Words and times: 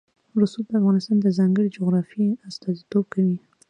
رسوب 0.41 0.65
د 0.69 0.73
افغانستان 0.81 1.17
د 1.21 1.27
ځانګړي 1.37 1.67
ډول 1.73 1.75
جغرافیه 1.83 2.39
استازیتوب 2.49 3.05
کوي. 3.13 3.37